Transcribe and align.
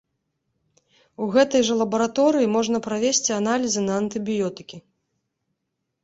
У 1.25 1.25
гэтай 1.33 1.61
жа 1.67 1.73
лабараторыі 1.81 2.47
можна 2.55 2.77
правесці 2.87 3.31
аналізы 3.41 3.81
на 3.89 3.93
антыбіётыкі. 4.05 4.77